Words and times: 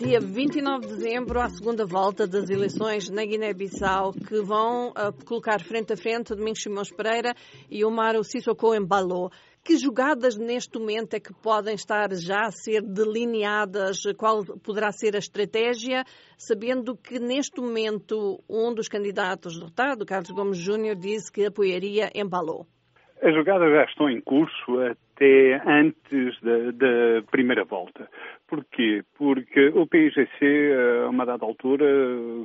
Dia 0.00 0.18
29 0.18 0.86
de 0.86 0.94
dezembro, 0.94 1.38
a 1.38 1.50
segunda 1.50 1.84
volta 1.84 2.26
das 2.26 2.48
eleições 2.48 3.10
na 3.10 3.22
Guiné-Bissau, 3.22 4.12
que 4.12 4.40
vão 4.40 4.92
uh, 4.92 5.12
colocar 5.26 5.60
frente 5.60 5.92
a 5.92 5.96
frente 5.96 6.34
Domingos 6.34 6.62
Simões 6.62 6.90
Pereira 6.90 7.34
e 7.70 7.84
Omar 7.84 8.14
Sissoko 8.24 8.74
Embalo. 8.74 9.28
Que 9.62 9.76
jogadas 9.76 10.38
neste 10.38 10.78
momento 10.78 11.12
é 11.12 11.20
que 11.20 11.34
podem 11.34 11.74
estar 11.74 12.08
já 12.14 12.46
a 12.46 12.50
ser 12.50 12.80
delineadas? 12.80 13.98
Qual 14.16 14.42
poderá 14.64 14.90
ser 14.90 15.14
a 15.16 15.18
estratégia, 15.18 16.02
sabendo 16.38 16.96
que 16.96 17.18
neste 17.18 17.60
momento 17.60 18.42
um 18.48 18.72
dos 18.72 18.88
candidatos 18.88 19.58
derrotado, 19.58 20.06
Carlos 20.06 20.30
Gomes 20.30 20.56
Júnior, 20.56 20.96
disse 20.96 21.30
que 21.30 21.44
apoiaria 21.44 22.10
Embalo? 22.14 22.66
As 23.22 23.34
jogadas 23.34 23.70
já 23.70 23.84
estão 23.84 24.08
em 24.08 24.22
curso 24.22 24.80
até 25.20 25.60
antes 25.66 26.40
da, 26.40 26.70
da 26.72 27.22
primeira 27.30 27.64
volta. 27.64 28.08
Porquê? 28.48 29.04
Porque 29.18 29.68
o 29.68 29.86
PIGC, 29.86 30.72
a 31.04 31.10
uma 31.10 31.26
dada 31.26 31.44
altura, 31.44 31.86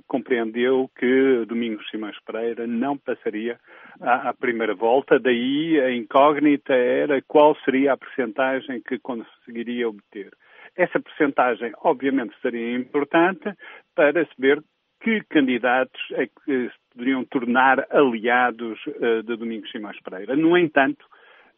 compreendeu 0.07 0.91
que 0.99 1.45
Domingos 1.47 1.89
Simões 1.89 2.17
Pereira 2.25 2.67
não 2.67 2.97
passaria 2.97 3.57
à, 4.01 4.29
à 4.29 4.33
primeira 4.33 4.75
volta, 4.75 5.17
daí 5.17 5.79
a 5.79 5.91
incógnita 5.95 6.73
era 6.73 7.21
qual 7.21 7.55
seria 7.63 7.93
a 7.93 7.97
percentagem 7.97 8.81
que 8.81 8.99
conseguiria 8.99 9.87
obter. 9.87 10.31
Essa 10.75 10.99
percentagem, 10.99 11.71
obviamente, 11.81 12.35
seria 12.41 12.75
importante 12.75 13.49
para 13.95 14.25
saber 14.35 14.61
que 15.01 15.21
candidatos 15.29 16.01
é 16.11 16.25
que 16.25 16.69
se 16.69 16.75
poderiam 16.91 17.23
tornar 17.25 17.85
aliados 17.89 18.79
uh, 18.87 19.23
de 19.23 19.37
Domingos 19.37 19.71
Simões 19.71 19.99
Pereira. 20.01 20.35
No 20.35 20.57
entanto, 20.57 21.05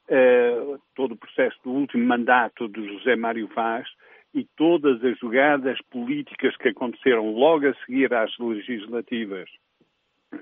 uh, 0.09 0.79
todo 0.95 1.13
o 1.13 1.17
processo 1.17 1.57
do 1.63 1.71
último 1.71 2.05
mandato 2.05 2.67
de 2.67 2.85
José 2.87 3.15
Mário 3.15 3.47
Vaz 3.55 3.87
e 4.33 4.45
todas 4.55 5.03
as 5.03 5.17
jogadas 5.19 5.79
políticas 5.89 6.55
que 6.57 6.69
aconteceram 6.69 7.31
logo 7.31 7.67
a 7.67 7.73
seguir 7.85 8.13
às 8.13 8.31
legislativas 8.37 9.49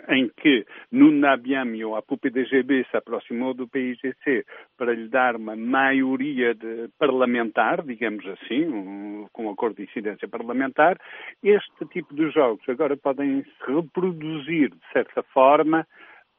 em 0.10 0.30
que 0.38 0.66
Nuna 0.92 1.38
Biamio, 1.38 1.96
a 1.96 2.02
PUP-DGB, 2.02 2.86
se 2.90 2.98
aproximou 2.98 3.54
do 3.54 3.68
PIGC 3.68 4.46
para 4.78 4.94
lhe 4.94 5.08
dar 5.08 5.36
uma 5.36 5.56
maioria 5.56 6.56
parlamentar, 6.98 7.84
digamos 7.84 8.26
assim, 8.28 8.66
um, 8.66 9.28
com 9.32 9.46
um 9.46 9.52
acordo 9.52 9.78
de 9.78 9.84
incidência 9.84 10.28
parlamentar, 10.28 11.00
este 11.44 11.86
tipo 11.92 12.16
de 12.16 12.30
jogos 12.32 12.68
agora 12.68 12.98
podem 12.98 13.44
se 13.44 13.72
reproduzir, 13.72 14.70
de 14.70 14.92
certa 14.92 15.22
forma, 15.24 15.88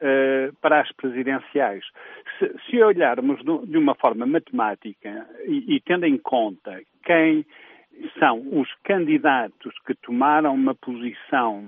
uh, 0.01 0.55
para 0.61 0.81
as 0.81 0.91
presidenciais. 0.93 1.83
Se, 2.39 2.53
se 2.69 2.83
olharmos 2.83 3.39
de 3.43 3.77
uma 3.77 3.95
forma 3.95 4.25
matemática 4.25 5.27
e, 5.45 5.75
e 5.75 5.81
tendo 5.81 6.05
em 6.05 6.17
conta 6.17 6.81
quem 7.03 7.45
são 8.19 8.39
os 8.59 8.69
candidatos 8.83 9.73
que 9.85 9.95
tomaram 9.95 10.53
uma 10.53 10.75
posição 10.75 11.65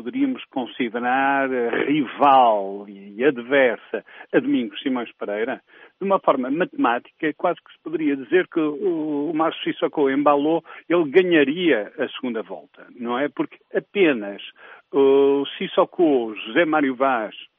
poderíamos 0.00 0.42
considerar 0.46 1.50
rival 1.86 2.86
e 2.88 3.22
adversa 3.22 4.02
a 4.32 4.40
Domingos 4.40 4.80
Simões 4.80 5.12
Pereira, 5.12 5.60
de 6.00 6.06
uma 6.06 6.18
forma 6.18 6.50
matemática, 6.50 7.30
quase 7.36 7.60
que 7.62 7.70
se 7.70 7.78
poderia 7.82 8.16
dizer 8.16 8.48
que 8.48 8.60
o 8.60 9.30
Márcio 9.34 9.62
Sissoko 9.62 10.08
embalou, 10.08 10.64
ele 10.88 11.04
ganharia 11.10 11.92
a 11.98 12.08
segunda 12.08 12.42
volta, 12.42 12.86
não 12.98 13.18
é? 13.18 13.28
Porque 13.28 13.58
apenas 13.74 14.42
o 14.90 15.44
Sissoko, 15.58 16.34
José 16.46 16.64
Mário 16.64 16.94
Vaz 16.96 17.34
eh, 17.34 17.49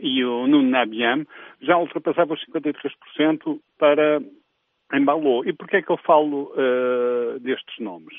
e 0.00 0.24
o 0.24 0.46
Nuno 0.46 0.68
Nabiam 0.68 1.24
já 1.60 1.76
ultrapassavam 1.78 2.34
os 2.34 2.44
53% 2.46 3.60
para 3.78 4.20
embalou. 4.92 5.44
E 5.44 5.52
porquê 5.52 5.78
é 5.78 5.82
que 5.82 5.90
eu 5.90 5.96
falo 5.98 6.52
uh, 6.52 7.38
destes 7.40 7.78
nomes? 7.78 8.14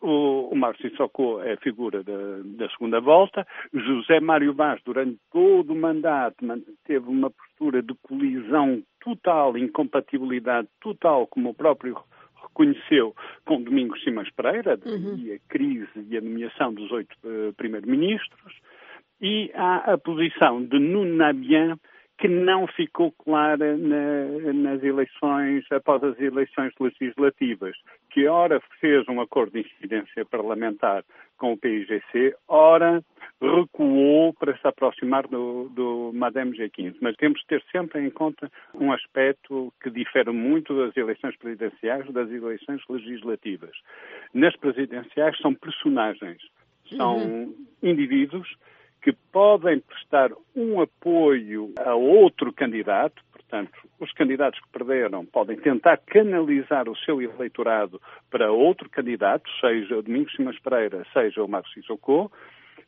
O, 0.00 0.50
o 0.52 0.56
Márcio 0.56 0.90
Sissoko 0.90 1.40
é 1.40 1.54
a 1.54 1.58
figura 1.58 2.02
da, 2.02 2.12
da, 2.44 2.68
segunda 2.70 3.00
volta. 3.00 3.46
José 3.72 4.20
Mário 4.20 4.52
Vaz, 4.52 4.80
durante 4.84 5.18
todo 5.32 5.72
o 5.72 5.76
mandato, 5.76 6.36
teve 6.84 7.08
uma 7.08 7.30
postura 7.30 7.82
de 7.82 7.94
colisão 8.02 8.82
total, 9.00 9.56
incompatibilidade 9.56 10.68
total, 10.80 11.26
como 11.26 11.50
o 11.50 11.54
próprio 11.54 11.96
reconheceu 12.42 13.14
com 13.44 13.62
Domingos 13.62 14.02
Simões 14.02 14.30
Pereira, 14.30 14.78
uhum. 14.84 15.16
e 15.16 15.32
a 15.32 15.38
crise 15.48 16.06
e 16.08 16.16
a 16.16 16.20
nomeação 16.20 16.74
dos 16.74 16.90
oito 16.92 17.16
uh, 17.24 17.52
primeiros-ministros. 17.54 18.54
E 19.20 19.50
há 19.54 19.92
a 19.92 19.98
posição 19.98 20.62
de 20.62 20.78
Nuno 20.78 21.16
Nabian, 21.16 21.78
que 22.18 22.28
não 22.28 22.66
ficou 22.66 23.12
clara 23.12 23.76
na, 23.76 24.52
nas 24.52 24.82
eleições, 24.82 25.64
após 25.70 26.02
as 26.02 26.18
eleições 26.18 26.72
legislativas, 26.80 27.76
que 28.10 28.26
ora 28.26 28.60
fez 28.80 29.06
um 29.08 29.20
acordo 29.20 29.52
de 29.52 29.60
incidência 29.60 30.24
parlamentar 30.24 31.04
com 31.36 31.52
o 31.52 31.58
PIGC, 31.58 32.34
ora 32.48 33.02
recuou 33.40 34.32
para 34.32 34.56
se 34.56 34.66
aproximar 34.66 35.26
do, 35.26 35.68
do 35.74 36.10
Madame 36.14 36.56
G15. 36.56 36.96
Mas 37.02 37.16
temos 37.16 37.40
de 37.40 37.46
ter 37.46 37.62
sempre 37.70 38.00
em 38.00 38.10
conta 38.10 38.50
um 38.74 38.92
aspecto 38.92 39.72
que 39.82 39.90
difere 39.90 40.30
muito 40.30 40.74
das 40.74 40.96
eleições 40.96 41.36
presidenciais 41.36 42.10
das 42.12 42.30
eleições 42.30 42.80
legislativas. 42.88 43.76
Nas 44.32 44.56
presidenciais 44.56 45.36
são 45.38 45.54
personagens, 45.54 46.40
são 46.96 47.18
uhum. 47.18 47.54
indivíduos 47.82 48.48
que 49.06 49.12
podem 49.30 49.78
prestar 49.78 50.32
um 50.56 50.80
apoio 50.80 51.72
a 51.78 51.94
outro 51.94 52.52
candidato, 52.52 53.22
portanto, 53.30 53.70
os 54.00 54.12
candidatos 54.14 54.58
que 54.58 54.68
perderam 54.76 55.24
podem 55.24 55.56
tentar 55.56 55.98
canalizar 55.98 56.88
o 56.88 56.96
seu 56.96 57.22
eleitorado 57.22 58.02
para 58.28 58.50
outro 58.50 58.90
candidato, 58.90 59.48
seja 59.60 59.96
o 59.96 60.02
Domingos 60.02 60.34
Simas 60.34 60.58
Pereira, 60.58 61.06
seja 61.12 61.40
o 61.40 61.46
Marcos 61.46 61.72
Sissoko, 61.72 62.32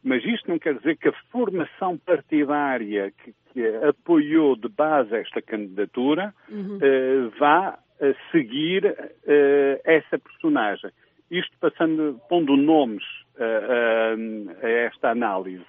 mas 0.03 0.25
isto 0.25 0.51
não 0.51 0.59
quer 0.59 0.75
dizer 0.75 0.97
que 0.97 1.09
a 1.09 1.13
formação 1.31 1.97
partidária 1.97 3.13
que, 3.13 3.33
que 3.53 3.65
apoiou 3.87 4.57
de 4.57 4.69
base 4.69 5.15
esta 5.15 5.41
candidatura 5.41 6.35
uhum. 6.51 6.79
uh, 6.79 7.31
vá 7.39 7.79
uh, 8.01 8.33
seguir 8.33 8.87
uh, 8.87 9.81
essa 9.85 10.19
personagem. 10.19 10.91
Isto 11.31 11.57
passando, 11.61 12.21
pondo 12.29 12.57
nomes 12.57 13.05
a 13.39 14.69
esta 14.69 15.11
análise. 15.11 15.65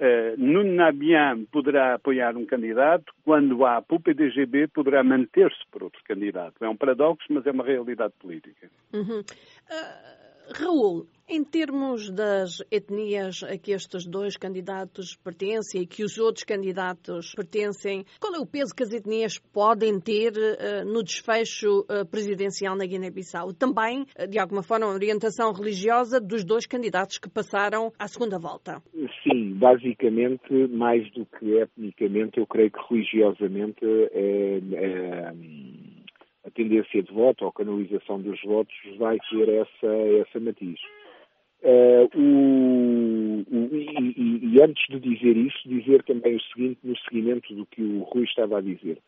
Uh, 0.00 0.34
Nuno 0.38 0.72
Nabian 0.72 1.44
poderá 1.52 1.94
apoiar 1.94 2.34
um 2.34 2.46
candidato, 2.46 3.12
quando 3.22 3.66
a 3.66 3.82
PUP-DGB 3.82 4.68
poderá 4.68 5.04
manter-se 5.04 5.60
por 5.70 5.82
outro 5.82 6.02
candidato. 6.04 6.64
É 6.64 6.68
um 6.68 6.76
paradoxo, 6.76 7.26
mas 7.28 7.46
é 7.46 7.50
uma 7.50 7.64
realidade 7.64 8.14
política. 8.18 8.70
Uhum. 8.94 9.20
Uh... 9.20 10.19
Raul, 10.52 11.06
em 11.28 11.44
termos 11.44 12.10
das 12.10 12.58
etnias 12.72 13.44
a 13.44 13.56
que 13.56 13.70
estes 13.70 14.04
dois 14.04 14.36
candidatos 14.36 15.14
pertencem 15.14 15.82
e 15.82 15.86
que 15.86 16.02
os 16.02 16.18
outros 16.18 16.44
candidatos 16.44 17.32
pertencem, 17.36 18.04
qual 18.18 18.34
é 18.34 18.38
o 18.38 18.46
peso 18.46 18.74
que 18.74 18.82
as 18.82 18.92
etnias 18.92 19.38
podem 19.38 20.00
ter 20.00 20.32
uh, 20.32 20.84
no 20.84 21.04
desfecho 21.04 21.82
uh, 21.82 22.04
presidencial 22.10 22.76
na 22.76 22.84
Guiné-Bissau? 22.84 23.52
Também, 23.52 24.02
uh, 24.18 24.26
de 24.28 24.40
alguma 24.40 24.62
forma, 24.62 24.86
a 24.86 24.92
orientação 24.92 25.52
religiosa 25.52 26.20
dos 26.20 26.44
dois 26.44 26.66
candidatos 26.66 27.18
que 27.18 27.30
passaram 27.30 27.92
à 27.96 28.08
segunda 28.08 28.38
volta? 28.38 28.82
Sim, 29.22 29.54
basicamente, 29.54 30.52
mais 30.68 31.08
do 31.12 31.24
que 31.26 31.58
etnicamente, 31.58 32.38
eu 32.38 32.46
creio 32.46 32.72
que 32.72 32.80
religiosamente 32.90 33.84
é, 33.84 34.60
é 34.74 35.32
a 36.50 36.56
tendência 36.56 37.02
de 37.02 37.12
voto 37.12 37.44
ou 37.44 37.52
canalização 37.52 38.20
dos 38.20 38.40
votos 38.42 38.74
vai 38.98 39.18
ter 39.30 39.48
essa, 39.48 39.86
essa 40.20 40.40
matiz. 40.40 40.80
Uh, 41.62 42.08
o, 42.18 43.44
o, 43.50 43.76
e, 43.76 44.54
e, 44.54 44.62
antes 44.62 44.82
de 44.88 44.98
dizer 44.98 45.36
isso, 45.36 45.68
dizer 45.68 46.02
também 46.04 46.36
o 46.36 46.40
seguinte, 46.40 46.78
no 46.82 46.96
seguimento 46.98 47.54
do 47.54 47.66
que 47.66 47.82
o 47.82 48.02
Rui 48.02 48.24
estava 48.24 48.58
a 48.58 48.62
dizer. 48.62 48.98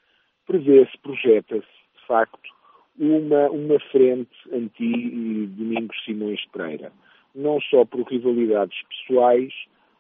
Prevê-se, 0.47 0.97
projeta-se, 0.99 1.67
de 1.67 2.07
facto, 2.07 2.51
uma, 2.99 3.49
uma 3.51 3.81
frente 3.91 4.31
anti-Domingos 4.53 5.97
Simões 6.05 6.45
Pereira. 6.53 6.93
Não 7.35 7.59
só 7.63 7.87
por 7.87 8.03
rivalidades 8.03 8.77
pessoais, 8.83 9.53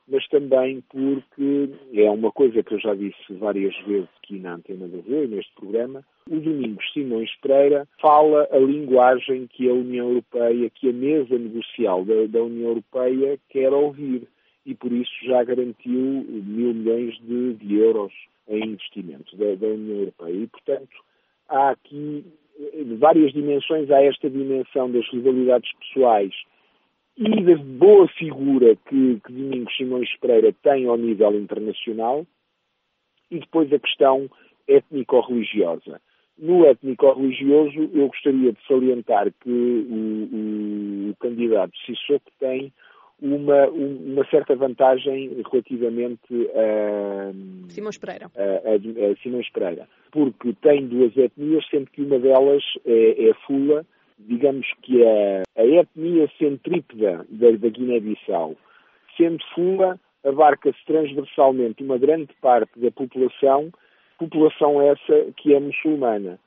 mas 0.08 0.26
também 0.28 0.82
porque 0.90 1.70
é 1.94 2.10
uma 2.10 2.32
coisa 2.32 2.62
que 2.62 2.74
eu 2.74 2.80
já 2.80 2.94
disse 2.94 3.32
várias 3.32 3.76
vezes 3.86 4.08
aqui 4.22 4.38
na 4.38 4.54
Antena 4.54 4.88
da 4.88 4.98
Voe, 4.98 5.26
neste 5.26 5.52
programa, 5.54 6.04
o 6.28 6.38
Domingos 6.38 6.84
Simões 6.92 7.30
Pereira 7.40 7.88
fala 8.00 8.48
a 8.50 8.58
linguagem 8.58 9.46
que 9.46 9.68
a 9.68 9.72
União 9.72 10.08
Europeia, 10.08 10.70
que 10.70 10.88
a 10.88 10.92
mesa 10.92 11.38
negocial 11.38 12.04
da, 12.04 12.26
da 12.26 12.42
União 12.42 12.70
Europeia 12.70 13.38
quer 13.48 13.72
ouvir 13.72 14.26
e 14.64 14.74
por 14.74 14.92
isso 14.92 15.12
já 15.24 15.42
garantiu 15.42 15.96
mil 15.96 16.74
milhões 16.74 17.18
de, 17.22 17.54
de 17.54 17.78
euros 17.78 18.12
em 18.48 18.64
investimentos 18.64 19.36
da, 19.36 19.54
da, 19.54 19.66
União 19.66 19.98
Europeia. 19.98 20.34
E, 20.34 20.46
portanto, 20.46 20.96
há 21.48 21.70
aqui 21.70 22.24
várias 22.98 23.32
dimensões. 23.32 23.90
Há 23.90 24.02
esta 24.02 24.30
dimensão 24.30 24.90
das 24.90 25.08
rivalidades 25.10 25.70
pessoais 25.78 26.34
e 27.16 27.42
da 27.42 27.56
boa 27.56 28.08
figura 28.08 28.76
que, 28.88 29.20
que 29.24 29.32
Domingos 29.32 29.76
Simões 29.76 30.08
Pereira 30.20 30.54
tem 30.62 30.86
ao 30.86 30.96
nível 30.96 31.34
internacional 31.34 32.26
e 33.30 33.38
depois 33.40 33.72
a 33.72 33.78
questão 33.78 34.30
étnico-religiosa. 34.66 36.00
No 36.38 36.64
étnico-religioso, 36.64 37.90
eu 37.92 38.08
gostaria 38.08 38.52
de 38.52 38.66
salientar 38.66 39.30
que 39.40 39.50
o, 39.50 41.08
o, 41.08 41.10
o 41.10 41.16
candidato 41.16 41.72
Sissoko 41.84 42.30
tem 42.40 42.72
uma, 43.20 43.68
uma, 43.68 44.26
certa 44.28 44.56
vantagem 44.56 45.42
relativamente 45.48 46.50
a 46.54 47.32
Simões 47.68 47.96
Pereira. 47.96 48.30
A, 48.34 48.42
a, 48.42 49.12
a 49.12 49.16
Simões 49.22 49.48
Pereira, 49.50 49.88
porque 50.10 50.52
tem 50.54 50.86
duas 50.88 51.16
etnias, 51.16 51.64
sendo 51.70 51.86
que 51.90 52.02
uma 52.02 52.18
delas 52.18 52.64
é, 52.84 53.28
é 53.28 53.34
Fula, 53.46 53.86
digamos 54.26 54.66
que 54.82 55.04
a, 55.04 55.42
a 55.56 55.64
etnia 55.64 56.28
centrípeda 56.38 57.26
da, 57.28 57.50
da 57.50 57.68
Guiné-Bissau, 57.68 58.56
sendo 59.16 59.42
Fula, 59.54 59.98
abarca-se 60.24 60.78
transversalmente 60.86 61.82
uma 61.82 61.98
grande 61.98 62.32
parte 62.40 62.78
da 62.78 62.90
população, 62.90 63.72
população 64.18 64.80
essa 64.80 65.32
que 65.36 65.54
é 65.54 65.60
muçulmana. 65.60 66.38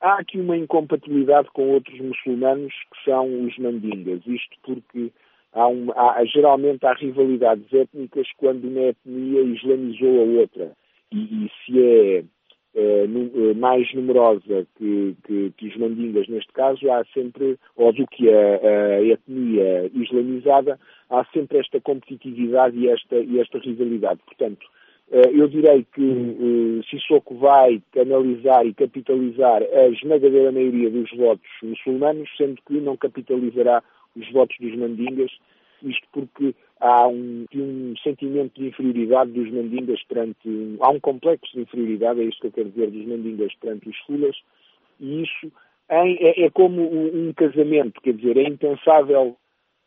Há 0.00 0.20
aqui 0.20 0.40
uma 0.40 0.56
incompatibilidade 0.56 1.48
com 1.52 1.70
outros 1.70 1.98
muçulmanos 2.00 2.72
que 2.72 3.04
são 3.04 3.44
os 3.44 3.56
mandingas, 3.58 4.26
isto 4.26 4.56
porque 4.62 5.12
há, 5.52 5.66
há 5.66 6.24
geralmente 6.24 6.84
há 6.86 6.94
rivalidades 6.94 7.72
étnicas 7.72 8.26
quando 8.38 8.66
uma 8.66 8.80
etnia 8.80 9.42
islamizou 9.42 10.20
a 10.20 10.40
outra. 10.40 10.72
E, 11.12 11.18
e 11.44 11.50
se 11.64 11.82
é 11.82 12.24
mais 13.56 13.92
numerosa 13.94 14.66
que, 14.76 15.16
que, 15.24 15.52
que, 15.56 15.66
os 15.68 15.76
mandingas 15.76 16.28
neste 16.28 16.52
caso, 16.52 16.90
há 16.90 17.04
sempre, 17.12 17.58
ou 17.76 17.92
do 17.92 18.06
que 18.06 18.30
a, 18.30 18.36
a, 18.36 19.04
etnia 19.04 19.90
islamizada, 19.92 20.78
há 21.08 21.24
sempre 21.32 21.58
esta 21.58 21.80
competitividade 21.80 22.78
e 22.78 22.88
esta, 22.88 23.16
e 23.16 23.40
esta 23.40 23.58
rivalidade. 23.58 24.20
Portanto, 24.24 24.66
eh, 25.10 25.30
eu 25.34 25.48
direi 25.48 25.84
que 25.92 26.80
Sissoko 26.88 27.34
vai 27.36 27.82
canalizar 27.92 28.64
e 28.64 28.72
capitalizar 28.72 29.62
a 29.62 29.88
esmagadora 29.88 30.52
maioria 30.52 30.88
dos 30.90 31.10
votos 31.16 31.50
muçulmanos, 31.62 32.28
sendo 32.36 32.60
que 32.66 32.74
não 32.74 32.96
capitalizará 32.96 33.82
os 34.16 34.30
votos 34.30 34.56
dos 34.60 34.76
mandingas, 34.76 35.30
isto 35.82 36.06
porque 36.12 36.54
há 36.80 37.06
um, 37.06 37.44
um 37.54 37.94
sentimento 38.02 38.60
de 38.60 38.68
inferioridade 38.68 39.30
dos 39.32 39.50
mandingas 39.50 40.02
perante. 40.04 40.76
Há 40.80 40.90
um 40.90 41.00
complexo 41.00 41.52
de 41.52 41.60
inferioridade, 41.60 42.20
é 42.20 42.24
isto 42.24 42.40
que 42.40 42.46
eu 42.48 42.52
quero 42.52 42.70
dizer, 42.70 42.90
dos 42.90 43.06
mandingas 43.06 43.54
perante 43.56 43.88
os 43.88 43.96
fulas, 43.98 44.36
e 44.98 45.22
isso 45.22 45.52
é, 45.88 46.44
é 46.44 46.50
como 46.50 46.82
um, 46.82 47.32
casamento, 47.34 48.00
quer 48.00 48.14
dizer, 48.14 48.36
é 48.36 48.44
impensável, 48.44 49.36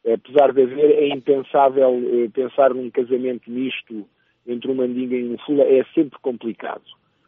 apesar 0.05 0.53
de 0.53 0.63
haver, 0.63 0.91
é 0.91 1.07
impensável 1.07 2.01
eh, 2.13 2.29
pensar 2.33 2.73
num 2.73 2.89
casamento 2.91 3.49
misto 3.49 4.05
entre 4.45 4.69
um 4.69 4.75
mandinga 4.75 5.15
e 5.15 5.29
um 5.29 5.37
fula, 5.39 5.63
é 5.63 5.83
sempre 5.95 6.19
complicado. 6.21 6.83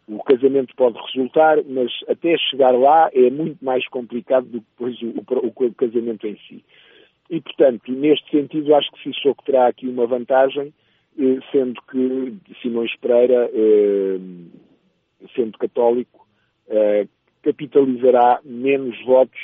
O 0.07 0.21
casamento 0.23 0.75
pode 0.75 1.00
resultar, 1.00 1.63
mas 1.63 1.91
até 2.07 2.38
chegar 2.38 2.71
lá 2.71 3.09
é 3.13 3.29
muito 3.31 3.63
mais 3.63 3.88
complicado 3.88 4.45
do 4.45 4.59
que 4.59 4.67
depois 4.77 5.01
o, 5.01 5.07
o, 5.07 5.65
o 5.65 5.73
casamento 5.73 6.27
em 6.27 6.38
si. 6.47 6.63
E, 7.30 7.42
portanto, 7.42 7.92
neste 7.92 8.30
sentido, 8.30 8.75
acho 8.75 8.92
que 8.92 9.04
Sissoko 9.04 9.44
terá 9.44 9.68
aqui 9.68 9.88
uma 9.88 10.06
vantagem, 10.06 10.74
eh, 11.18 11.39
sendo 11.51 11.81
que 11.89 12.33
Simões 12.62 12.95
Pereira, 12.98 13.50
eh, 13.54 14.19
sendo 15.36 15.57
católico, 15.57 16.27
eh, 16.69 17.07
capitalizará 17.45 18.39
menos 18.44 19.00
votos 19.06 19.39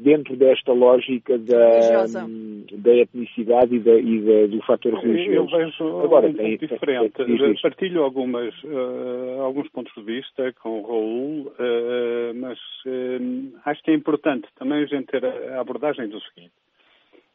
dentro 0.00 0.34
desta 0.34 0.72
lógica 0.72 1.38
da, 1.38 2.06
da 2.72 2.94
etnicidade 2.96 3.76
e, 3.76 3.78
da, 3.78 3.94
e 3.94 4.20
da, 4.20 4.46
do 4.48 4.60
fator 4.66 4.94
religioso. 4.94 5.54
Eu 5.54 5.64
vejo 5.64 6.00
Agora, 6.00 6.26
um 6.26 6.34
tem, 6.34 6.56
diferente. 6.56 7.12
Tem, 7.12 7.54
Partilho 7.62 8.02
algumas, 8.02 8.52
uh, 8.64 9.40
alguns 9.40 9.68
pontos 9.68 9.92
de 9.94 10.02
vista 10.02 10.52
com 10.60 10.80
o 10.80 10.82
Raul, 10.82 11.46
uh, 11.46 12.34
mas 12.34 12.58
uh, 12.86 13.58
acho 13.66 13.84
que 13.84 13.92
é 13.92 13.94
importante 13.94 14.48
também 14.58 14.82
a 14.82 14.86
gente 14.86 15.06
ter 15.06 15.24
a 15.24 15.60
abordagem 15.60 16.08
do 16.08 16.20
seguinte. 16.20 16.52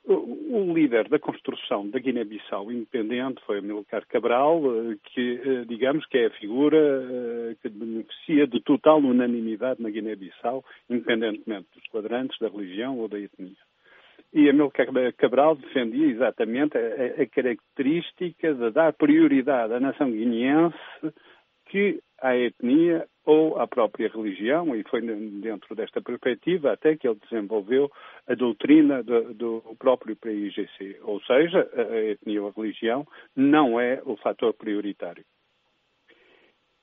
O 0.06 0.74
líder 0.74 1.08
da 1.08 1.18
construção 1.18 1.90
da 1.90 1.98
Guiné-Bissau 1.98 2.70
independente 2.70 3.42
foi 3.46 3.60
Amilcar 3.60 4.06
Cabral, 4.06 4.62
eh, 4.66 4.98
que, 5.06 5.42
eh, 5.46 5.66
digamos, 5.66 6.06
que 6.08 6.18
é 6.18 6.26
a 6.26 6.32
figura 6.32 6.78
eh, 6.78 7.56
que 7.62 7.70
beneficia 7.70 8.46
de 8.46 8.60
total 8.60 8.98
unanimidade 8.98 9.82
na 9.82 9.90
Guiné-Bissau, 9.90 10.64
independentemente 10.90 11.68
dos 11.74 11.88
quadrantes, 11.88 12.38
da 12.40 12.50
religião 12.50 13.00
ou 13.00 13.08
da 13.08 13.18
etnia. 13.18 13.56
E 14.34 14.50
Amilcar 14.50 14.88
Cabral 15.16 15.56
defendia 15.56 16.08
exatamente 16.08 16.78
a, 16.78 17.22
a 17.22 17.26
característica 17.26 18.54
de 18.54 18.72
dar 18.72 18.92
prioridade 18.92 19.74
à 19.74 19.80
nação 19.80 20.12
guineense 20.12 20.76
que 21.74 22.00
à 22.22 22.38
etnia 22.38 23.08
ou 23.26 23.60
à 23.60 23.66
própria 23.68 24.08
religião, 24.08 24.76
e 24.76 24.84
foi 24.84 25.02
dentro 25.02 25.74
desta 25.76 26.00
perspectiva 26.00 26.72
até 26.72 26.96
que 26.96 27.08
ele 27.08 27.18
desenvolveu 27.28 27.92
a 28.28 28.36
doutrina 28.36 29.02
do, 29.02 29.34
do 29.34 29.76
próprio 29.80 30.16
PIGC, 30.16 31.00
ou 31.02 31.20
seja, 31.22 31.68
a 31.76 31.98
etnia 32.12 32.44
ou 32.44 32.50
a 32.50 32.52
religião 32.56 33.08
não 33.36 33.80
é 33.80 34.00
o 34.06 34.16
fator 34.18 34.54
prioritário. 34.54 35.26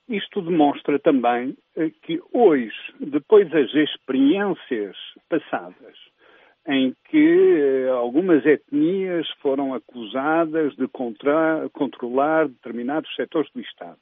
Isto 0.09 0.41
demonstra 0.41 0.99
também 0.99 1.55
eh, 1.77 1.89
que 2.01 2.19
hoje, 2.33 2.75
depois 2.99 3.49
das 3.49 3.73
experiências 3.73 4.97
passadas, 5.29 5.97
em 6.67 6.93
que 7.05 7.87
eh, 7.87 7.89
algumas 7.91 8.45
etnias 8.45 9.25
foram 9.41 9.73
acusadas 9.73 10.75
de 10.75 10.85
controlar 11.71 12.49
determinados 12.49 13.15
setores 13.15 13.49
do 13.53 13.61
Estado, 13.61 13.99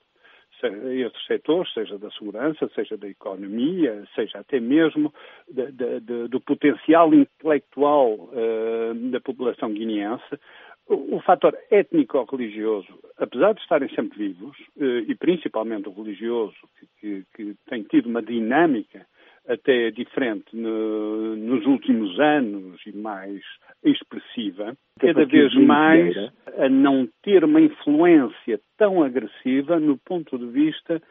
esses 0.67 1.25
setores, 1.25 1.71
seja 1.73 1.97
da 1.97 2.09
segurança, 2.11 2.69
seja 2.75 2.97
da 2.97 3.07
economia, 3.07 4.06
seja 4.15 4.39
até 4.39 4.59
mesmo 4.59 5.13
de, 5.50 5.71
de, 5.71 6.00
de, 6.00 6.27
do 6.27 6.39
potencial 6.39 7.13
intelectual 7.13 8.13
uh, 8.13 8.94
da 9.11 9.19
população 9.21 9.71
guineense, 9.73 10.39
o, 10.88 11.17
o 11.17 11.21
fator 11.21 11.57
étnico-religioso, 11.69 12.88
apesar 13.17 13.53
de 13.53 13.61
estarem 13.61 13.89
sempre 13.89 14.17
vivos, 14.17 14.57
uh, 14.77 15.00
e 15.07 15.15
principalmente 15.15 15.88
o 15.88 15.94
religioso, 15.94 16.56
que, 16.79 16.88
que, 17.00 17.25
que 17.35 17.55
tem 17.69 17.83
tido 17.83 18.09
uma 18.09 18.21
dinâmica 18.21 19.05
até 19.50 19.89
diferente 19.89 20.56
no, 20.56 21.36
nos 21.36 21.65
últimos 21.65 22.20
anos 22.20 22.79
e 22.86 22.96
mais 22.96 23.41
expressiva, 23.84 24.77
cada 25.00 25.25
vez 25.25 25.53
mais 25.56 26.15
a 26.56 26.70
não 26.70 27.10
ter 27.24 27.44
uma 27.44 27.60
influência 27.60 28.60
tão 28.77 29.01
agressiva 29.01 29.79
no 29.79 29.98
ponto 29.98 30.38
de 30.38 30.46
vista 30.46 31.01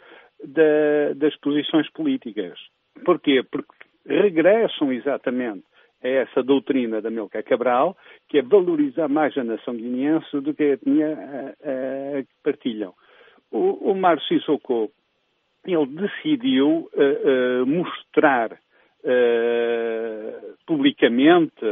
da, 0.44 1.14
das 1.16 1.34
posições 1.40 1.90
políticas. 1.90 2.56
Porquê? 3.04 3.42
Porque 3.42 3.74
regressam 4.06 4.92
exatamente 4.92 5.64
a 6.02 6.08
essa 6.08 6.40
doutrina 6.40 7.02
da 7.02 7.10
Milka 7.10 7.42
Cabral, 7.42 7.96
que 8.28 8.38
é 8.38 8.42
valorizar 8.42 9.08
mais 9.08 9.36
a 9.36 9.42
nação 9.42 9.74
guineense 9.74 10.40
do 10.40 10.54
que 10.54 10.62
a 10.62 10.72
etnia 10.74 11.18
a, 11.18 12.18
a, 12.18 12.22
que 12.22 12.28
partilham. 12.44 12.94
O, 13.50 13.90
o 13.90 13.94
Mar 13.96 14.20
Sissoko 14.20 14.92
ele 15.72 15.86
decidiu 15.86 16.88
uh, 16.92 17.62
uh, 17.62 17.66
mostrar 17.66 18.52
uh, 18.52 18.58
publicamente 20.66 21.64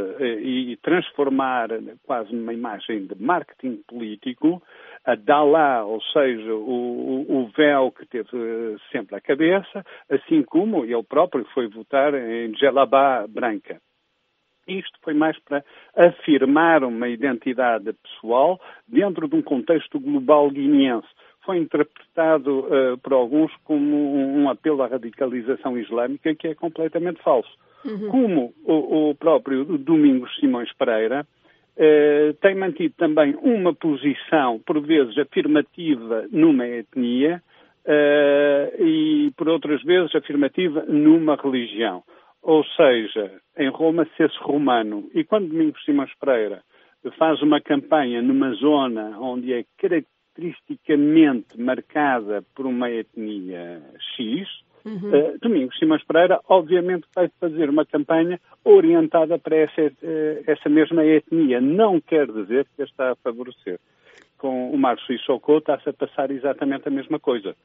e 0.42 0.76
transformar 0.82 1.68
quase 2.04 2.34
numa 2.34 2.54
imagem 2.54 3.06
de 3.06 3.14
marketing 3.20 3.82
político 3.86 4.62
a 5.04 5.14
Dalá, 5.14 5.84
ou 5.84 6.02
seja, 6.02 6.52
o, 6.52 7.24
o, 7.28 7.50
véu 7.56 7.92
que 7.92 8.04
teve 8.06 8.76
sempre 8.90 9.14
à 9.14 9.20
cabeça, 9.20 9.84
assim 10.10 10.42
como 10.42 10.84
ele 10.84 11.02
próprio 11.04 11.44
foi 11.54 11.68
votar 11.68 12.12
em 12.14 12.50
Djelabá 12.50 13.24
branca. 13.28 13.80
Isto 14.66 14.98
foi 15.02 15.14
mais 15.14 15.38
para 15.44 15.64
afirmar 15.94 16.82
uma 16.82 17.08
identidade 17.08 17.92
pessoal 17.92 18.60
dentro 18.88 19.28
de 19.28 19.36
um 19.36 19.42
contexto 19.42 20.00
global 20.00 20.50
guineense 20.50 21.06
foi 21.46 21.58
interpretado 21.58 22.58
uh, 22.58 22.98
por 22.98 23.12
alguns 23.12 23.52
como 23.64 24.16
um, 24.16 24.42
um, 24.42 24.50
apelo 24.50 24.82
à 24.82 24.88
radicalização 24.88 25.78
islâmica, 25.78 26.34
que 26.34 26.48
é 26.48 26.54
completamente 26.54 27.22
falso. 27.22 27.48
Uhum. 27.84 28.08
Como 28.08 28.54
o, 28.64 29.10
o, 29.10 29.14
próprio 29.14 29.64
Domingos 29.78 30.34
Simões 30.40 30.70
Pereira 30.72 31.24
uh, 31.76 32.34
tem 32.42 32.56
mantido 32.56 32.94
também 32.98 33.36
uma 33.40 33.72
posição, 33.72 34.60
por 34.66 34.80
vezes, 34.80 35.16
afirmativa 35.16 36.26
numa 36.32 36.66
etnia 36.66 37.40
uh, 37.86 38.82
e, 38.82 39.30
por 39.36 39.48
outras 39.48 39.82
vezes, 39.84 40.14
afirmativa 40.16 40.84
numa 40.88 41.36
religião. 41.36 42.02
Ou 42.42 42.64
seja, 42.64 43.30
em 43.56 43.68
Roma, 43.68 44.06
ser-se 44.16 44.38
romano. 44.40 45.08
E 45.14 45.22
quando 45.22 45.48
Domingos 45.48 45.84
Simões 45.84 46.10
Pereira 46.20 46.62
faz 47.18 47.40
uma 47.40 47.60
campanha 47.60 48.20
numa 48.20 48.52
zona 48.54 49.16
onde 49.20 49.52
é 49.52 49.64
característica 49.78 50.15
caracteristicamente 50.36 51.58
marcada 51.58 52.44
por 52.54 52.66
uma 52.66 52.90
etnia 52.90 53.82
X, 54.16 54.46
uhum. 54.84 55.10
uh, 55.10 55.38
Domingos 55.40 55.78
Simões 55.78 56.04
Pereira, 56.04 56.40
obviamente, 56.48 57.06
vai 57.14 57.28
fazer 57.40 57.70
uma 57.70 57.86
campanha 57.86 58.38
orientada 58.64 59.38
para 59.38 59.56
essa, 59.56 59.82
uh, 59.82 60.44
essa 60.46 60.68
mesma 60.68 61.04
etnia. 61.04 61.60
Não 61.60 62.00
quer 62.00 62.26
dizer 62.26 62.66
que 62.76 62.82
a 62.82 62.84
está 62.84 63.12
a 63.12 63.16
favorecer. 63.16 63.80
Com 64.38 64.70
o 64.70 64.76
Márcio 64.76 65.06
Sissoko 65.06 65.58
está-se 65.58 65.88
a 65.88 65.92
passar 65.94 66.30
exatamente 66.30 66.86
a 66.86 66.90
mesma 66.90 67.18
coisa. 67.18 67.56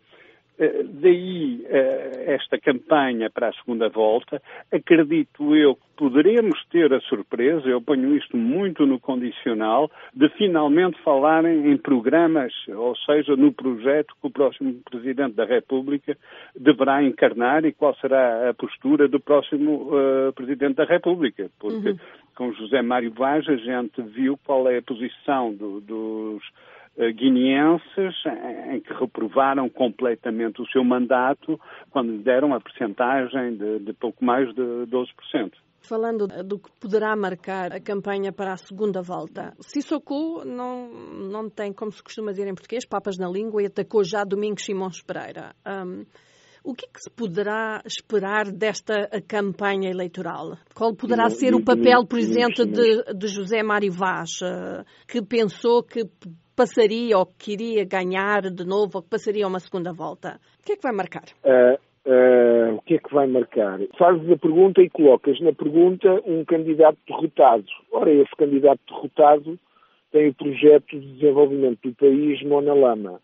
Eh, 0.61 0.83
daí 0.83 1.65
eh, 1.67 2.35
esta 2.35 2.55
campanha 2.59 3.31
para 3.31 3.49
a 3.49 3.53
segunda 3.53 3.89
volta. 3.89 4.39
Acredito 4.71 5.55
eu 5.55 5.73
que 5.73 5.81
poderemos 5.97 6.63
ter 6.69 6.93
a 6.93 7.01
surpresa, 7.01 7.67
eu 7.67 7.81
ponho 7.81 8.15
isto 8.15 8.37
muito 8.37 8.85
no 8.85 8.99
condicional, 8.99 9.89
de 10.13 10.29
finalmente 10.37 11.01
falarem 11.01 11.71
em 11.71 11.77
programas, 11.77 12.53
ou 12.67 12.95
seja, 12.95 13.35
no 13.35 13.51
projeto 13.51 14.13
que 14.21 14.27
o 14.27 14.29
próximo 14.29 14.79
Presidente 14.87 15.33
da 15.33 15.45
República 15.45 16.15
deverá 16.55 17.01
encarnar 17.01 17.65
e 17.65 17.71
qual 17.71 17.95
será 17.95 18.49
a 18.49 18.53
postura 18.53 19.07
do 19.07 19.19
próximo 19.19 19.89
uh, 19.89 20.31
Presidente 20.33 20.75
da 20.75 20.85
República. 20.85 21.49
Porque 21.59 21.89
uhum. 21.89 21.97
com 22.35 22.53
José 22.53 22.83
Mário 22.83 23.11
Vaz 23.13 23.49
a 23.49 23.55
gente 23.55 23.99
viu 24.03 24.37
qual 24.45 24.69
é 24.69 24.77
a 24.77 24.83
posição 24.83 25.53
do, 25.55 25.81
dos 25.81 26.43
guineenses 27.09 28.15
em 28.71 28.79
que 28.81 28.93
reprovaram 28.93 29.69
completamente 29.69 30.61
o 30.61 30.67
seu 30.67 30.83
mandato 30.83 31.59
quando 31.89 32.11
lhe 32.11 32.23
deram 32.23 32.53
a 32.53 32.61
percentagem 32.61 33.57
de, 33.57 33.79
de 33.79 33.93
pouco 33.93 34.23
mais 34.23 34.53
de 34.53 34.61
12%. 34.61 35.51
Falando 35.81 36.27
do 36.27 36.59
que 36.59 36.69
poderá 36.79 37.15
marcar 37.15 37.73
a 37.73 37.79
campanha 37.79 38.31
para 38.31 38.53
a 38.53 38.57
segunda 38.57 39.01
volta, 39.01 39.53
Sissoko 39.59 40.45
não, 40.45 40.89
não 40.89 41.49
tem, 41.49 41.73
como 41.73 41.91
se 41.91 42.03
costuma 42.03 42.31
dizer 42.31 42.47
em 42.47 42.53
português, 42.53 42.85
papas 42.85 43.17
na 43.17 43.27
língua 43.27 43.63
e 43.63 43.65
atacou 43.65 44.03
já 44.03 44.23
Domingos 44.23 44.63
Simões 44.63 45.01
Pereira. 45.01 45.55
Um, 45.65 46.05
o 46.63 46.75
que, 46.75 46.85
é 46.85 46.89
que, 46.93 47.01
se 47.01 47.09
poderá 47.09 47.81
esperar 47.83 48.51
desta 48.51 49.09
campanha 49.27 49.89
eleitoral? 49.89 50.55
Qual 50.75 50.95
poderá 50.95 51.27
ser 51.29 51.55
o 51.55 51.63
papel, 51.63 52.05
por 52.05 52.19
exemplo, 52.19 52.65
de, 52.67 53.15
de 53.15 53.27
José 53.27 53.63
Mário 53.63 53.91
Vaz, 53.91 54.29
eh, 54.43 54.83
que 55.07 55.23
pensou 55.23 55.81
que 55.81 56.05
passaria 56.61 57.17
ou 57.17 57.25
que 57.25 57.53
iria 57.53 57.83
ganhar 57.85 58.41
de 58.41 58.63
novo 58.63 58.91
ou 58.97 59.01
que 59.01 59.09
passaria 59.09 59.47
uma 59.47 59.59
segunda 59.59 59.91
volta? 59.91 60.39
O 60.59 60.63
que 60.63 60.73
é 60.73 60.75
que 60.75 60.83
vai 60.83 60.91
marcar? 60.91 61.23
Uh, 61.43 61.73
uh, 62.05 62.75
o 62.75 62.81
que 62.83 62.95
é 62.95 62.97
que 62.99 63.11
vai 63.11 63.25
marcar? 63.25 63.79
Fazes 63.97 64.29
a 64.29 64.37
pergunta 64.37 64.79
e 64.79 64.89
colocas 64.89 65.39
na 65.41 65.53
pergunta 65.53 66.21
um 66.23 66.45
candidato 66.45 66.99
derrotado. 67.07 67.65
Ora, 67.91 68.13
esse 68.13 68.35
candidato 68.37 68.79
derrotado 68.87 69.57
tem 70.11 70.29
o 70.29 70.35
projeto 70.35 70.99
de 70.99 71.13
desenvolvimento 71.13 71.79
do 71.83 71.95
país 71.95 72.43
Mona 72.43 72.75
Lama 72.75 73.19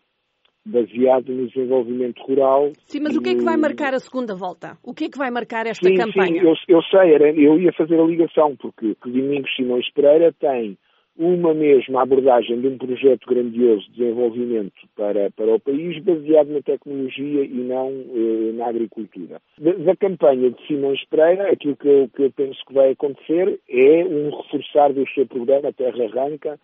baseado 0.66 1.32
no 1.32 1.46
desenvolvimento 1.46 2.20
rural. 2.24 2.72
Sim, 2.86 3.00
mas 3.00 3.16
o 3.16 3.22
que 3.22 3.30
é 3.30 3.34
que 3.36 3.44
vai 3.44 3.56
marcar 3.56 3.94
a 3.94 4.00
segunda 4.00 4.34
volta? 4.34 4.76
O 4.84 4.92
que 4.92 5.04
é 5.04 5.08
que 5.08 5.16
vai 5.16 5.30
marcar 5.30 5.66
esta 5.66 5.88
sim, 5.88 5.94
campanha? 5.94 6.42
Sim, 6.42 6.46
eu, 6.46 6.54
eu 6.68 6.82
sei, 6.82 7.14
era, 7.14 7.30
eu 7.30 7.58
ia 7.58 7.72
fazer 7.72 7.98
a 7.98 8.04
ligação, 8.04 8.54
porque 8.56 8.94
Domingos 9.06 9.54
Simões 9.54 9.90
Pereira 9.94 10.34
tem 10.38 10.76
uma 11.18 11.52
mesma 11.52 12.02
abordagem 12.02 12.60
de 12.60 12.68
um 12.68 12.78
projeto 12.78 13.26
grandioso 13.26 13.84
de 13.90 13.98
desenvolvimento 13.98 14.72
para, 14.96 15.30
para 15.32 15.52
o 15.52 15.58
país, 15.58 16.00
baseado 16.04 16.48
na 16.48 16.62
tecnologia 16.62 17.44
e 17.44 17.54
não 17.54 17.90
eh, 17.90 18.52
na 18.52 18.66
agricultura. 18.68 19.40
Da, 19.58 19.72
da, 19.72 19.96
campanha 19.96 20.50
de 20.50 20.66
Simões 20.68 21.04
Pereira, 21.06 21.50
aquilo 21.50 21.76
que 21.76 21.88
eu, 21.88 22.08
que 22.14 22.22
eu 22.22 22.30
penso 22.30 22.64
que 22.64 22.72
vai 22.72 22.92
acontecer 22.92 23.58
é 23.68 24.04
um 24.04 24.30
reforçar 24.30 24.92
do 24.92 25.04
seu 25.08 25.26
programa 25.26 25.72
Terra 25.72 26.04
Arranca 26.04 26.60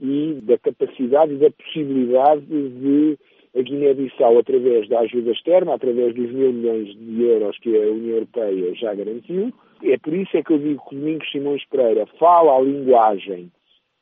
e 0.00 0.38
da 0.42 0.56
capacidade 0.58 1.34
e 1.34 1.38
da 1.38 1.50
possibilidade 1.50 2.46
de 2.46 3.18
a 3.56 3.62
Guiné-Bissau, 3.62 4.38
através 4.38 4.88
da 4.88 5.00
ajuda 5.00 5.32
externa, 5.32 5.74
através 5.74 6.14
dos 6.14 6.30
mil 6.30 6.52
milhões 6.52 6.94
de 6.94 7.22
euros 7.24 7.58
que 7.58 7.74
a 7.74 7.90
União 7.90 8.16
Europeia 8.16 8.74
já 8.74 8.94
garantiu, 8.94 9.52
é 9.82 9.96
por 9.96 10.12
isso 10.12 10.36
é 10.36 10.42
que 10.42 10.52
eu 10.52 10.58
digo 10.58 10.84
que 10.88 10.94
Domingos 10.94 11.30
Simões 11.32 11.64
Pereira 11.64 12.06
fala 12.18 12.56
a 12.56 12.60
linguagem 12.60 13.50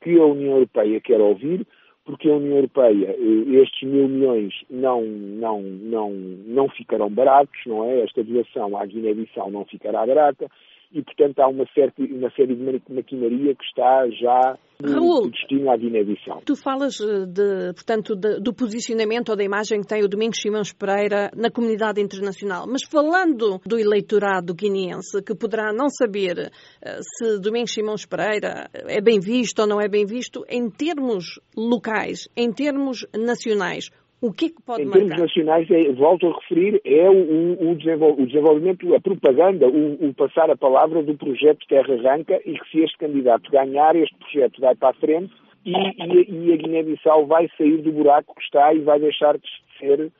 que 0.01 0.17
a 0.19 0.25
União 0.25 0.53
Europeia 0.55 1.01
quer 1.01 1.19
ouvir, 1.19 1.65
porque 2.05 2.29
a 2.29 2.35
União 2.35 2.55
Europeia, 2.57 3.15
eh, 3.17 3.61
estes 3.61 3.87
mil 3.87 4.07
milhões 4.07 4.53
não, 4.69 5.01
não, 5.03 5.61
não, 5.61 6.11
não 6.11 6.69
ficarão 6.69 7.09
baratos, 7.09 7.59
não 7.65 7.83
é? 7.83 8.01
Esta 8.01 8.23
doação 8.23 8.77
à 8.77 8.85
Guiné-Bissau 8.85 9.51
não 9.51 9.65
ficará 9.65 10.05
barata 10.05 10.49
e, 10.91 11.01
portanto, 11.01 11.39
há 11.39 11.47
uma, 11.47 11.65
certa, 11.73 12.01
uma 12.01 12.29
série 12.31 12.55
de 12.55 12.81
maquinaria 12.89 13.53
que 13.55 13.63
está 13.63 14.07
já 14.09 14.57
Raul, 14.83 15.29
destino 15.29 15.71
à 15.71 15.77
Guiné-Bissau. 15.77 16.41
Tu 16.45 16.55
falas, 16.55 17.01
eh, 17.01 17.25
de, 17.25 17.73
portanto, 17.73 18.15
de, 18.15 18.39
do 18.39 18.53
posicionamento 18.53 19.29
ou 19.29 19.35
da 19.35 19.43
imagem 19.43 19.81
que 19.81 19.87
tem 19.87 20.03
o 20.03 20.07
Domingos 20.07 20.39
Simões 20.39 20.71
Pereira 20.71 21.31
na 21.35 21.49
comunidade 21.49 21.99
internacional, 21.99 22.65
mas 22.67 22.83
falando 22.83 23.59
do 23.65 23.79
eleitorado 23.79 24.53
guineense, 24.53 25.21
que 25.23 25.35
poderá 25.35 25.73
não 25.73 25.89
saber 25.89 26.37
uh, 26.37 26.99
se 27.01 27.39
Domingos 27.41 27.73
Simões 27.73 28.05
Pereira 28.05 28.69
é 28.73 29.01
bem 29.01 29.19
visto 29.19 29.59
ou 29.59 29.67
não 29.67 29.81
é 29.81 29.89
bem 29.89 30.05
visto, 30.05 30.45
em 30.47 30.69
termos 30.69 31.39
locais, 31.55 32.29
em 32.37 32.53
termos 32.53 33.05
nacionais, 33.15 33.89
o 34.19 34.33
que 34.33 34.45
é 34.45 34.49
que 34.49 34.61
pode 34.61 34.81
em 34.81 34.85
marcar? 34.85 34.99
Em 34.99 35.07
termos 35.09 35.21
nacionais, 35.23 35.69
é, 35.69 35.91
volto 35.93 36.27
a 36.27 36.35
referir, 36.39 36.81
é 36.83 37.09
o, 37.09 37.71
o, 37.71 37.75
desenvolvimento, 37.75 38.95
a 38.95 38.99
propaganda, 38.99 39.67
o, 39.67 40.07
o, 40.07 40.13
passar 40.13 40.49
a 40.49 40.57
palavra 40.57 41.03
do 41.03 41.15
projeto 41.15 41.67
Terra 41.67 41.93
Arranca 41.93 42.41
e 42.45 42.57
que 42.57 42.71
se 42.71 42.79
este 42.79 42.97
candidato 42.97 43.51
ganhar, 43.51 43.95
este 43.95 44.15
projeto 44.15 44.59
vai 44.59 44.75
para 44.75 44.89
a 44.89 44.93
frente 44.93 45.33
e, 45.65 45.71
e, 45.71 46.47
e 46.49 46.53
a 46.53 46.57
Guiné-Bissau 46.57 47.27
vai 47.27 47.47
sair 47.57 47.77
do 47.77 47.91
buraco 47.91 48.33
que 48.35 48.41
está 48.41 48.73
e 48.73 48.79
vai 48.79 48.99
deixar 48.99 49.37
de 49.37 49.47
ser 49.79 50.11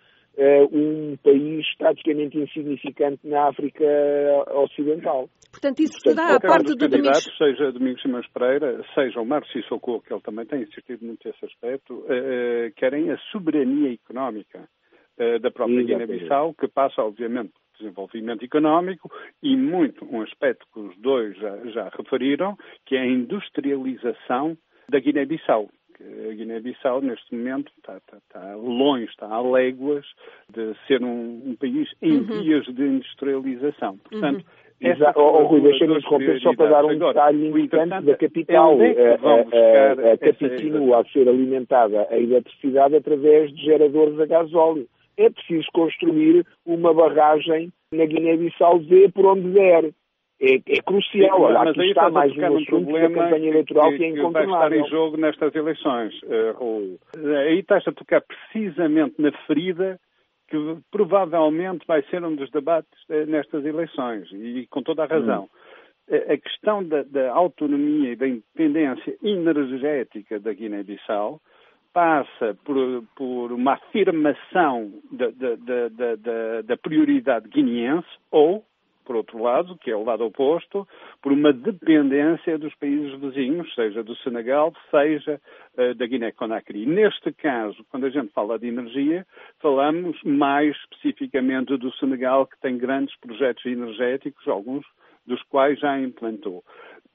um 0.72 1.17
país 1.24 1.65
praticamente 1.77 2.38
insignificante 2.38 3.27
na 3.27 3.48
África 3.48 3.84
Ocidental. 4.53 5.29
Portanto, 5.51 5.79
isso 5.79 5.94
Portanto, 6.03 6.15
será 6.15 6.36
a 6.36 6.39
parte 6.39 6.75
do 6.75 6.75
Domingos... 6.75 7.24
seja 7.38 7.72
Domingos 7.72 8.01
Simões 8.01 8.27
Pereira, 8.27 8.84
seja 8.94 9.20
o 9.20 9.25
Márcio 9.25 9.62
Sissoko, 9.62 10.01
que 10.01 10.13
ele 10.13 10.22
também 10.22 10.46
tem 10.46 10.62
insistido 10.62 11.03
muito 11.03 11.27
nesse 11.27 11.44
aspecto, 11.44 11.94
uh, 11.94 12.03
uh, 12.03 12.72
querem 12.75 13.12
a 13.12 13.17
soberania 13.32 13.94
económica 13.94 14.67
da 15.41 15.50
própria 15.50 15.82
Guiné-Bissau, 15.82 16.53
que 16.53 16.67
passa, 16.67 17.01
obviamente, 17.01 17.51
desenvolvimento 17.79 18.46
económico 18.46 19.12
e 19.41 19.56
muito 19.56 20.06
um 20.06 20.22
aspecto 20.22 20.63
que 20.72 20.79
os 20.79 20.96
dois 20.98 21.36
já, 21.38 21.58
já 21.72 21.89
referiram, 21.89 22.56
que 22.86 22.96
é 22.96 23.01
a 23.01 23.06
industrialização 23.08 24.56
da 24.88 25.00
Guiné-Bissau 25.00 25.70
a 26.01 26.34
Guiné-Bissau, 26.34 27.01
neste 27.01 27.36
momento, 27.36 27.72
está, 27.77 27.98
está, 27.98 28.18
está, 28.18 28.56
longe, 28.56 29.06
está 29.06 29.27
a 29.27 29.42
léguas 29.42 30.06
de 30.50 30.74
ser 30.88 31.04
um, 31.04 31.42
um 31.46 31.56
país 31.56 31.89
em 32.01 32.18
uhum. 32.18 32.42
vias 32.42 32.66
de 32.66 32.84
industrialização. 32.84 33.98
Portanto, 33.98 34.38
uhum. 34.38 34.68
Essa, 34.80 35.12
oh, 35.16 35.44
Rui, 35.46 35.62
deixa-me 35.62 35.98
interromper 35.98 36.39
só 36.39 36.56
para 36.56 36.70
dar 36.70 36.86
um 36.86 36.96
detalhe 36.96 37.48
importante 37.48 38.06
da 38.06 38.16
capital. 38.16 38.80
É 38.80 39.10
a, 39.10 39.16
a, 39.16 40.12
a, 40.12 40.13
a 40.13 40.34
continua 40.34 41.01
a 41.01 41.06
ser 41.06 41.27
alimentada 41.27 42.08
a 42.12 42.18
eletricidade 42.18 42.96
através 42.96 43.51
de 43.56 43.63
geradores 43.63 44.20
a 44.20 44.27
gasóleo. 44.27 44.88
É 45.18 45.32
preciso 45.32 45.68
construir 45.74 46.46
uma 46.63 46.94
barragem 46.94 47.72
na 47.92 48.06
Guiné-Bissau 48.06 48.84
Z 48.84 49.10
por 49.16 49.25
onde 49.25 49.50
der 49.50 49.92
é, 50.39 50.56
é 50.56 50.82
crucial. 50.82 51.41
Olha, 51.41 51.72
aqui 51.72 51.89
está 51.89 52.10
mais 52.10 52.36
um 52.38 52.46
assunto 52.46 52.65
problema 52.67 53.10
da 53.10 53.24
campanha 53.24 53.50
eleitoral 53.50 53.89
que, 53.89 53.98
que, 53.98 54.03
é 54.03 54.08
incontornável. 54.10 54.50
vai 54.50 54.67
estar 54.67 54.77
em 54.77 54.89
jogo 54.89 55.17
nestas 55.17 55.56
eleições, 55.56 56.13
uh, 56.24 57.00
Aí 57.38 57.60
estás 57.60 57.88
a 57.88 57.91
tocar 57.91 58.22
precisamente 58.22 59.15
na 59.20 59.32
ferida 59.46 60.00
que 60.48 60.58
provavelmente 60.91 61.86
vai 61.86 62.01
ser 62.03 62.24
um 62.24 62.36
dos 62.36 62.50
debates 62.51 62.89
uh, 63.10 63.25
nestas 63.25 63.65
eleições, 63.65 64.29
e 64.32 64.67
com 64.70 64.84
toda 64.84 65.03
a 65.03 65.08
razão. 65.08 65.44
Hum. 65.44 65.58
A 66.10 66.38
questão 66.38 66.82
da, 66.86 67.03
da, 67.03 67.34
autonomia 67.34 68.13
e 68.13 68.15
da 68.15 68.25
independência 68.25 69.17
energética 69.22 70.39
da 70.39 70.53
Guiné-Bissau 70.53 71.41
passa 71.91 72.58
por, 72.63 73.03
por, 73.13 73.51
uma 73.51 73.74
afirmação 73.74 74.89
da, 75.12 75.27
da, 75.32 76.62
da 76.62 76.77
prioridade 76.77 77.50
guineense 77.50 78.08
ou 78.32 78.63
por 79.07 79.15
outro 79.15 79.41
lado, 79.41 79.77
que 79.77 79.89
é 79.89 79.95
o 79.95 80.03
lado 80.03 80.25
oposto, 80.25 80.85
por 81.21 81.31
uma 81.31 81.53
dependência 81.53 82.57
dos 82.57 82.75
países 82.75 83.17
vizinhos, 83.17 83.73
seja 83.73 84.03
do 84.03 84.13
Senegal, 84.17 84.73
seja 84.91 85.39
uh, 85.77 85.95
da 85.95 86.05
Guiné-Conakry. 86.05 86.85
Neste 86.85 87.31
caso, 87.31 87.85
quando 87.89 88.05
a 88.05 88.09
gente 88.09 88.33
fala 88.33 88.59
de 88.59 88.67
energia, 88.67 89.25
falamos 89.61 90.21
mais 90.23 90.75
especificamente 90.75 91.77
do 91.77 91.89
Senegal, 91.93 92.45
que 92.45 92.59
tem 92.59 92.77
grandes 92.77 93.17
projetos 93.21 93.65
energéticos, 93.65 94.45
alguns 94.45 94.85
dos 95.25 95.41
quais 95.43 95.79
já 95.79 95.97
implantou. 95.99 96.63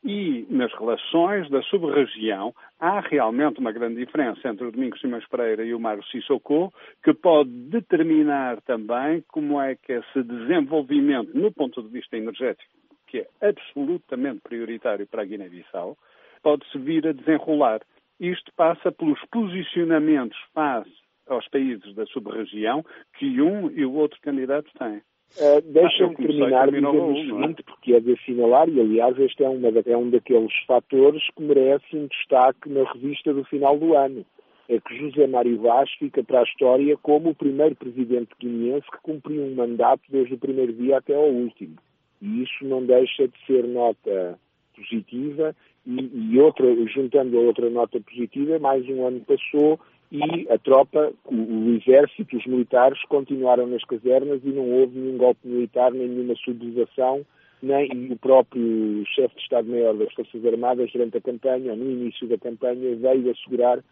E 0.05 0.45
nas 0.51 0.73
relações 0.75 1.49
da 1.49 1.63
sub-região 1.63 2.53
há 2.81 2.99
realmente 2.99 3.61
uma 3.61 3.71
grande 3.71 4.05
diferença 4.05 4.49
entre 4.49 4.67
o 4.67 4.73
Domingos 4.73 5.01
Simões 5.01 5.27
Pereira 5.29 5.65
e 5.65 5.73
o 5.73 5.79
Mário 5.79 6.05
Sissoko, 6.07 6.73
que 7.05 7.15
pode 7.15 7.51
determinar 7.51 8.61
também 8.63 9.23
como 9.29 9.61
é 9.61 9.77
que 9.77 9.93
esse 9.93 10.23
desenvolvimento, 10.25 11.37
no 11.39 11.53
ponto 11.53 11.81
de 11.81 11.89
vista 11.89 12.17
energético, 12.17 12.69
que 13.07 13.19
é 13.19 13.29
absolutamente 13.41 14.41
prioritário 14.41 15.07
para 15.07 15.23
a 15.23 15.25
Guiné-Bissau, 15.25 15.97
pode-se 16.43 16.77
vir 16.79 17.07
a 17.07 17.13
desenrolar. 17.13 17.81
Isto 18.19 18.53
passa 18.57 18.91
pelos 18.91 19.21
posicionamentos 19.31 20.39
face 20.53 20.91
aos 21.29 21.47
países 21.49 21.95
da 21.95 22.05
sub-região 22.07 22.85
que 23.19 23.41
um 23.41 23.71
e 23.71 23.85
o 23.85 23.95
outro 23.95 24.21
candidato 24.21 24.69
têm. 24.77 25.01
Uh, 25.39 25.63
Deixa-me 25.73 26.15
terminar 26.15 26.71
dizendo 26.71 27.07
o 27.07 27.17
seguinte, 27.17 27.63
porque 27.63 27.95
é 27.95 28.01
de 28.01 28.13
assinalar, 28.13 28.69
e 28.69 28.81
aliás 28.81 29.19
este 29.19 29.43
é, 29.43 29.49
uma, 29.49 29.69
é 29.69 29.97
um 29.97 30.11
daqueles 30.11 30.53
fatores 30.67 31.23
que 31.35 31.43
merece 31.43 31.97
um 31.97 32.07
destaque 32.07 32.69
na 32.69 32.85
revista 32.93 33.33
do 33.33 33.43
final 33.45 33.79
do 33.79 33.97
ano. 33.97 34.27
é 34.69 34.79
que 34.79 34.95
José 34.99 35.27
Mário 35.27 35.59
Vaz 35.61 35.91
fica 35.99 36.23
para 36.23 36.41
a 36.41 36.45
história 36.45 36.97
como 36.99 37.31
o 37.31 37.35
primeiro 37.35 37.75
presidente 37.75 38.31
guineense 38.39 38.87
que 38.91 39.03
cumpriu 39.03 39.43
um 39.43 39.55
mandato 39.55 40.03
desde 40.11 40.35
o 40.35 40.39
primeiro 40.39 40.73
dia 40.75 40.99
até 40.99 41.15
ao 41.15 41.29
último. 41.29 41.77
E 42.21 42.43
isso 42.43 42.65
não 42.65 42.85
deixa 42.85 43.27
de 43.27 43.47
ser 43.47 43.67
nota 43.67 44.39
positiva 44.77 45.57
e, 45.87 46.31
e 46.31 46.39
outra, 46.39 46.67
juntando 46.87 47.39
a 47.39 47.41
outra 47.41 47.71
nota 47.71 47.99
positiva, 48.01 48.59
mais 48.59 48.87
um 48.89 49.07
ano 49.07 49.21
passou 49.21 49.81
e 50.13 50.47
a 50.53 50.59
tropa, 50.59 51.11
o, 51.25 51.35
o, 51.35 51.75
exército, 51.75 52.37
os 52.37 52.47
militares 52.47 53.03
continuaram 53.09 53.67
nas 53.67 53.83
casernas 53.85 54.43
e 54.45 54.49
não 54.51 54.71
houve 54.71 54.99
nenhum 54.99 55.17
golpe 55.17 55.41
militar, 55.49 55.91
nem 55.91 56.07
nenhuma 56.07 56.35
sublevação, 56.37 57.25
nem 57.63 58.13
o 58.13 58.19
próprio 58.19 59.03
chefe 59.07 59.35
de 59.37 59.41
Estado-Maior 59.41 59.95
das 59.97 60.13
Forças 60.13 60.45
Armadas, 60.45 60.93
durante 60.93 61.17
a 61.17 61.21
campanha, 61.21 61.71
ou 61.73 61.79
no 61.79 61.91
início 61.91 62.29
da 62.29 62.37
campanha, 62.37 62.95
veio 62.95 63.31
assegurar 63.31 63.83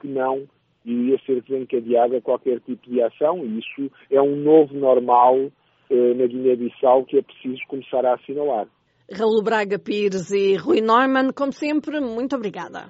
que 0.00 0.08
não 0.08 0.48
iria 0.82 1.18
ser 1.26 1.42
desencadeada 1.42 2.22
qualquer 2.22 2.58
tipo 2.60 2.88
de 2.88 3.02
ação 3.02 3.44
e 3.44 3.58
isso 3.58 3.92
é 4.10 4.22
um 4.22 4.36
novo 4.36 4.72
normal 4.72 5.50
eh, 5.90 6.14
na 6.14 6.26
Guiné-Bissau 6.26 7.04
que 7.04 7.18
é 7.18 7.22
preciso 7.22 7.60
começar 7.68 8.06
a 8.06 8.14
assinalar. 8.14 8.66
Raul 9.12 9.42
Braga 9.42 9.78
Pires 9.78 10.30
e 10.30 10.56
Rui 10.56 10.80
Neumann, 10.80 11.32
como 11.32 11.52
sempre, 11.52 12.00
muito 12.00 12.34
obrigada. 12.34 12.88